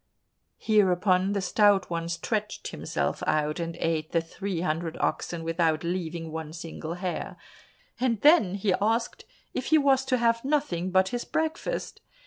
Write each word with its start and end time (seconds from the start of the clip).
Hereupon 0.57 1.33
the 1.33 1.41
Stout 1.41 1.91
One 1.91 2.09
stretched 2.09 2.69
himself 2.69 3.21
out 3.27 3.59
and 3.59 3.75
ate 3.77 4.13
the 4.13 4.19
three 4.19 4.61
hundred 4.61 4.97
oxen 4.99 5.43
without 5.43 5.83
leaving 5.83 6.31
one 6.31 6.53
single 6.53 6.95
hair, 6.95 7.37
and 7.99 8.19
then 8.21 8.55
he 8.55 8.73
asked 8.81 9.25
if 9.53 9.65
he 9.67 9.77
was 9.77 10.03
to 10.05 10.17
have 10.17 10.43
nothing 10.43 10.89
but 10.89 11.09
his 11.09 11.23
breakfast. 11.23 12.01